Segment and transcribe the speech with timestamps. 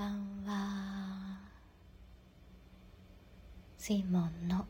[0.00, 0.12] ばん
[0.46, 1.36] は。
[3.76, 4.64] 水門の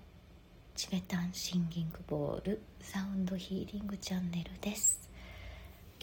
[0.74, 5.08] チベタンシンギングボールサウンドヒーリングチャンネルです。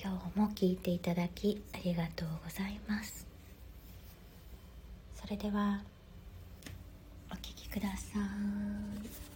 [0.01, 3.27] 今日も聞いていただきありがとうございます。
[5.13, 5.81] それでは
[7.29, 9.26] お聴きください。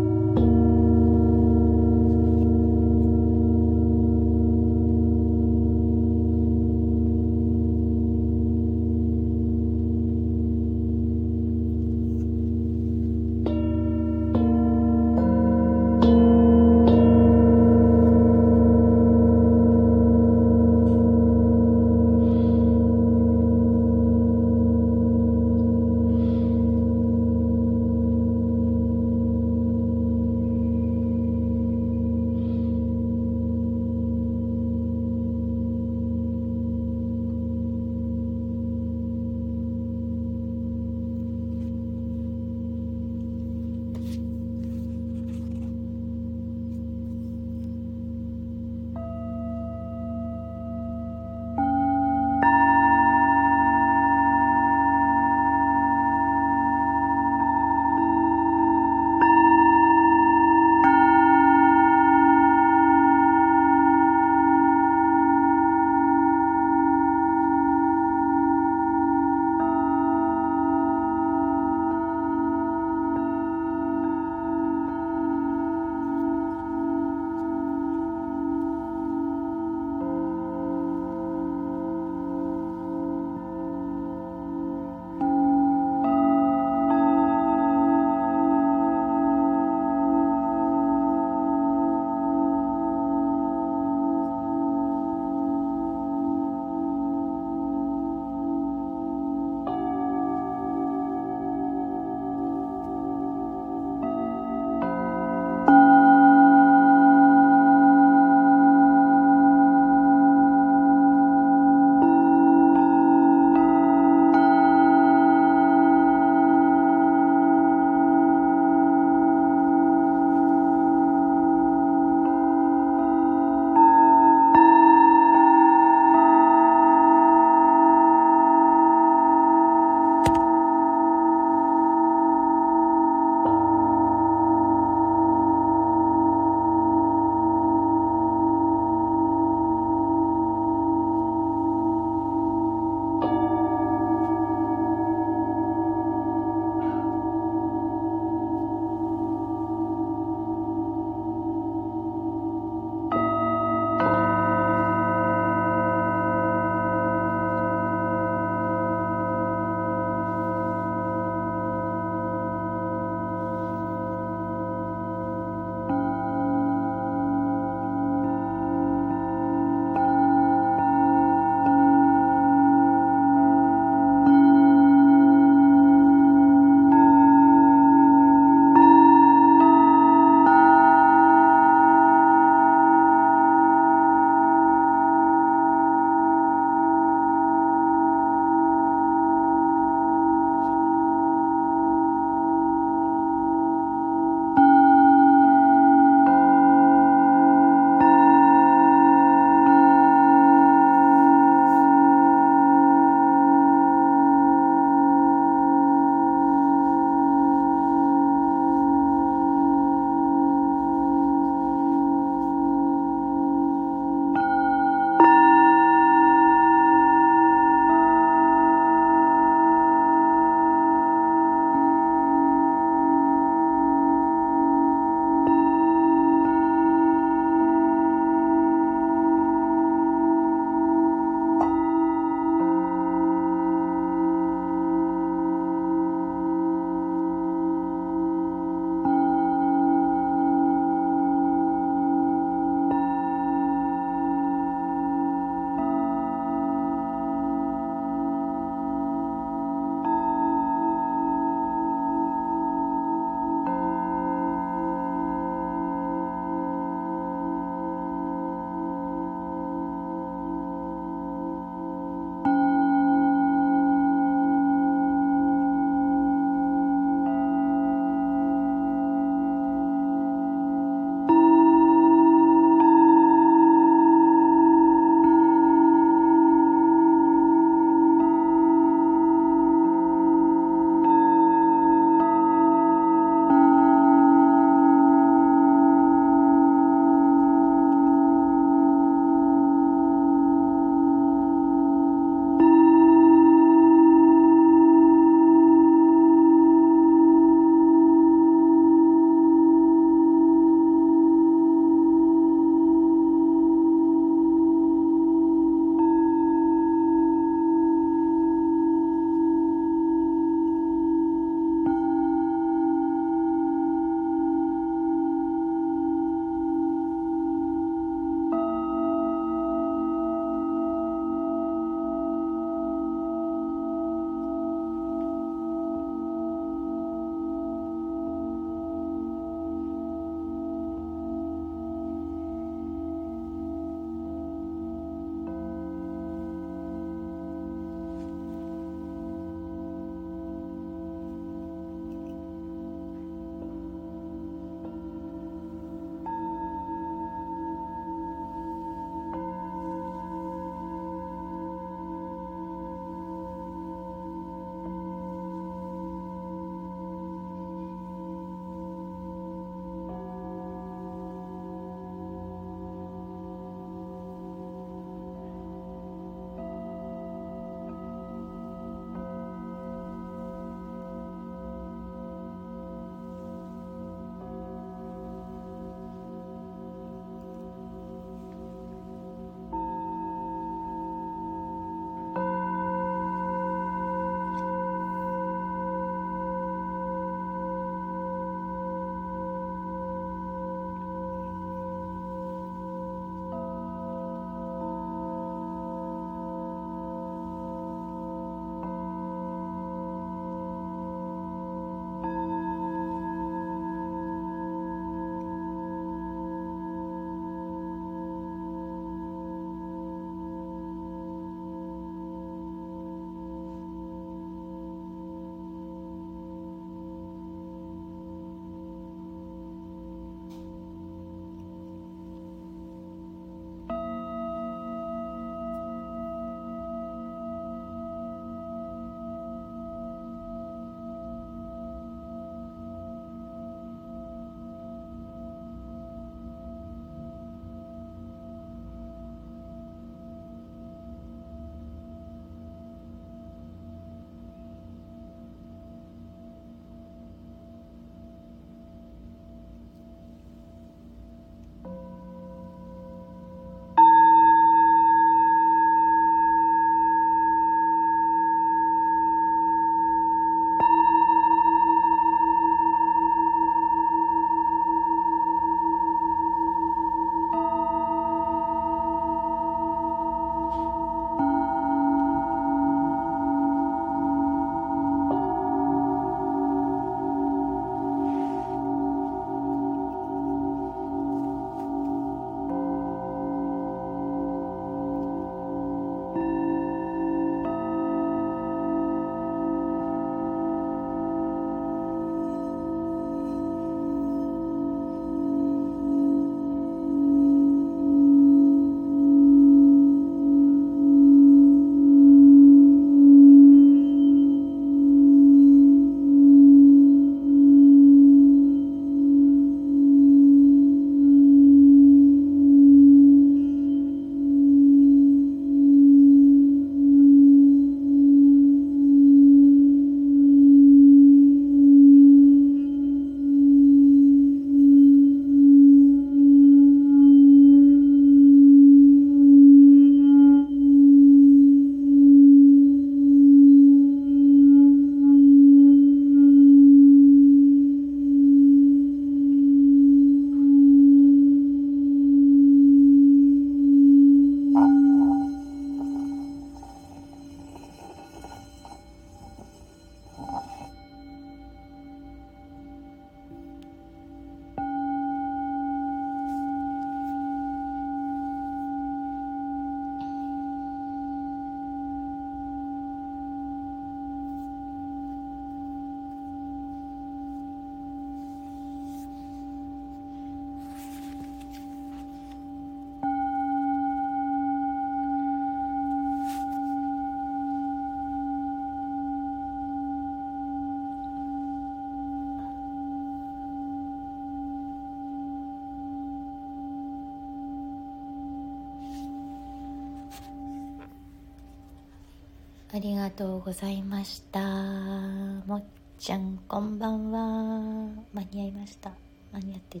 [593.06, 594.58] りがとうございました。
[594.58, 595.84] もっ
[596.18, 598.10] ちゃんこんばんは。
[598.34, 599.12] 間に合いました。
[599.52, 600.00] 間に合ってあ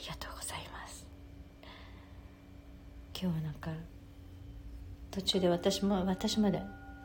[0.00, 1.06] りがとうございます。
[3.14, 3.70] 今日はなんか
[5.12, 6.60] 途中で私も私まで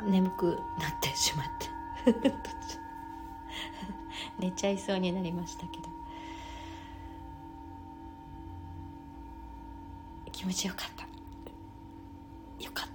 [0.10, 0.56] 眠くなっ
[1.04, 2.32] てしまって。
[4.40, 5.84] 寝ちゃいそうになりましたけど。
[10.32, 11.04] 気持ちよかった。
[12.63, 12.91] よかった。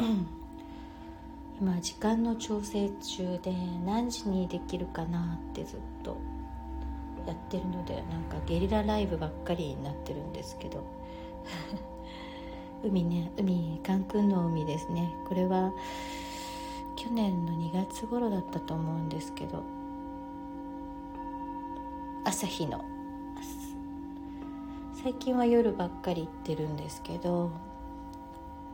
[1.60, 3.54] 今時間の調整中で
[3.84, 6.16] 何時にできるかなってずっと
[7.26, 10.82] やってるのでなんかゲリラライブばっかりになってるんですけど。
[12.82, 15.14] 海ね海カンクンの海ですね。
[15.28, 15.70] これは
[16.96, 19.62] 去年の2月頃だったと思うんですけど。
[22.24, 22.82] 朝日の。
[25.02, 27.50] 最近は夜ばっかり行ってるんですけど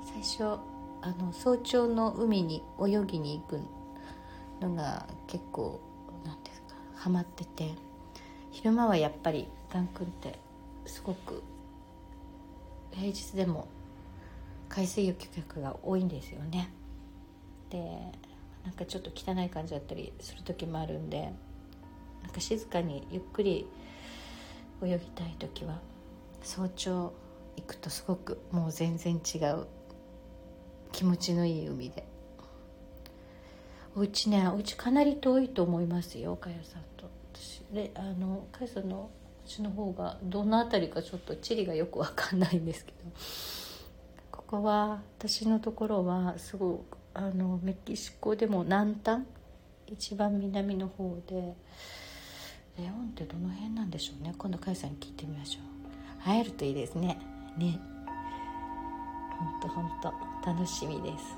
[0.02, 0.58] 最初
[1.06, 3.60] あの早朝の海に泳ぎに行く
[4.60, 5.80] のが結構
[6.24, 7.74] なんですかハマってて
[8.50, 10.36] 昼間はやっぱりカンクンって
[10.84, 11.44] すごく
[12.90, 13.68] 平日でも
[14.68, 16.72] 海水浴客が多いんですよね。
[17.70, 17.78] で
[18.64, 21.32] なんかちょっと汚い感じだったりする時もあるんで
[22.24, 23.68] なんか静かにゆっくり
[24.82, 25.78] 泳ぎたい時は
[26.42, 27.12] 早朝
[27.56, 29.68] 行くとすごくもう全然違う
[30.96, 32.06] 気持ちのいい海で。
[33.94, 37.10] お家ねお家かなり遠いと思いますよかやさんと。
[37.34, 39.10] 私であのかやさんの
[39.44, 42.98] うちの方がどの辺りかちょっと地理がよく分かんないんですけど。
[44.32, 49.24] ここは私のところはすごくあのメキシコでも南端
[49.88, 51.54] 一番南の方で
[52.78, 54.34] レオンってどの辺なんでしょうね。
[54.38, 56.24] 今度かやさんに聞いてみましょう。
[56.24, 57.18] 会えるといいですね。
[57.58, 57.78] ね。
[59.38, 60.35] ほんとほんと。
[60.46, 61.36] 楽しみです。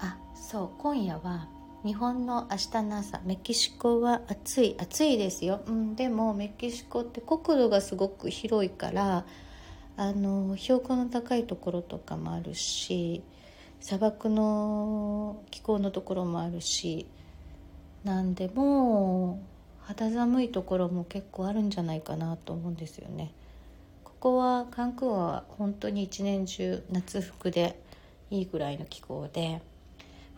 [0.00, 1.48] あそう今夜は
[1.82, 9.24] 日本の明日の朝メキシコは暑い暑いですよ、うん、でもメキシコって国土がすごく広いから
[9.96, 13.22] あの標高の高いところとかもあるし
[13.80, 17.06] 砂漠の気候のところもあるし
[18.04, 19.40] なんでも
[19.80, 23.32] 肌寒いところも結構あるんじゃないかなと思うんですよね。
[24.04, 27.80] ここはカンクンは本当に一年中夏服で
[28.30, 29.62] いいぐらいの気候で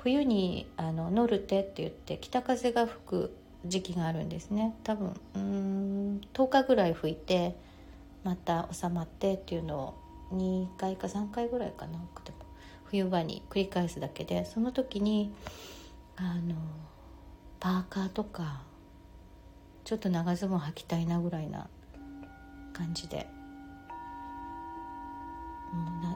[0.03, 4.75] 冬にあのノルテって言って北風が吹く時期があるんですね。
[4.83, 7.55] 多分うん10日ぐらい吹いて
[8.25, 9.95] また収まってっていうのを
[10.35, 11.93] 2回か3回ぐらいかな。
[12.25, 12.39] でも
[12.85, 15.33] 冬場に繰り返すだけでその時に
[16.17, 16.57] あの
[17.61, 18.63] パーカーとか
[19.85, 21.69] ちょっと長ズボン履きたいなぐらいな
[22.73, 23.29] 感じで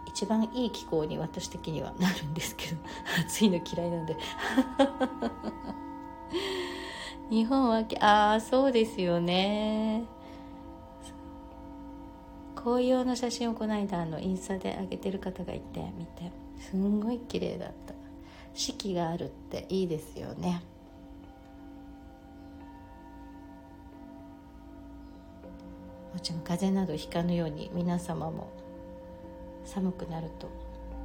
[0.06, 2.76] 一番いい気候に私的にはなるんですけど。
[3.26, 4.16] 暑いの嫌いなんで。
[7.28, 10.04] 日本はああそうですよね。
[12.54, 17.94] 紅葉の写真をこの間あのインスタで上げてる方がいて見てすんごい綺麗だった。
[18.54, 20.62] 四季があるっていいですよね。
[26.14, 28.48] もちろん風邪などひかぬように皆様も
[29.66, 30.46] 寒くなると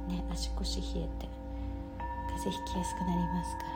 [0.08, 1.28] ね足腰冷えて
[2.34, 3.72] 風邪ひきやすくなりますから。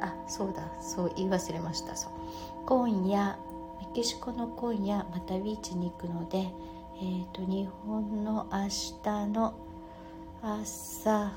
[0.00, 1.96] あそうだそう言い忘れました。
[1.96, 2.12] そう。
[2.66, 3.38] 今夜
[3.80, 6.52] メキシコの今夜またビーチに行くので、
[6.96, 9.54] えーと日本の明日の
[10.44, 11.32] 朝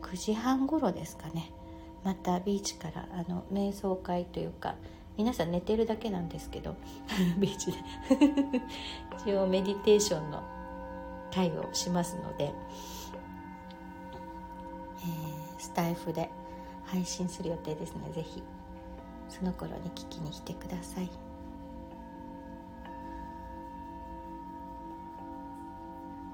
[0.00, 1.50] 9時半頃ですかね。
[2.04, 4.76] またビーチからあの瞑想会というか
[5.16, 6.76] 皆さん寝てるだけなんですけど
[7.38, 7.78] ビーチで。
[9.26, 10.42] 一応メディテーションの
[11.32, 16.30] 会をしますので、えー、スタイフで
[16.84, 18.42] 配信する予定ですの、ね、でぜひ
[19.28, 21.10] その頃に聞きに来てください。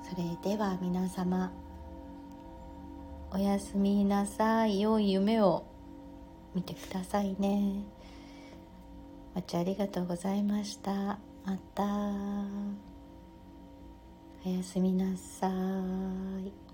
[0.02, 1.50] それでは皆様。
[3.32, 4.80] おやすみなさい。
[4.80, 5.64] 良い夢を
[6.52, 7.84] 見てくださいね。
[9.36, 10.92] お茶ありがとうございました。
[11.44, 11.84] また。
[14.44, 16.69] おやすみなさい。